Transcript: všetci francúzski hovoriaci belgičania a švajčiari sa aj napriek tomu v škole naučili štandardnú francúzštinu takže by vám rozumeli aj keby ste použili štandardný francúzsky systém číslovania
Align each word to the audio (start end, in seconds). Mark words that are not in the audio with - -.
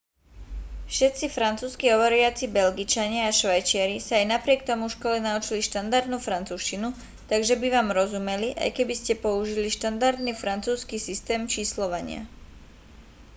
všetci 0.93 1.25
francúzski 1.37 1.85
hovoriaci 1.93 2.45
belgičania 2.57 3.23
a 3.29 3.37
švajčiari 3.39 3.97
sa 4.01 4.13
aj 4.19 4.25
napriek 4.33 4.61
tomu 4.69 4.85
v 4.89 4.95
škole 4.97 5.17
naučili 5.21 5.61
štandardnú 5.69 6.17
francúzštinu 6.27 6.87
takže 7.31 7.53
by 7.61 7.67
vám 7.75 7.93
rozumeli 7.99 8.49
aj 8.63 8.69
keby 8.81 8.93
ste 8.97 9.13
použili 9.25 9.69
štandardný 9.77 10.33
francúzsky 10.43 10.97
systém 11.07 11.41
číslovania 11.55 12.21